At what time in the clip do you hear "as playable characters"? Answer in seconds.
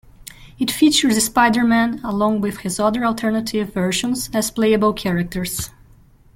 4.33-5.69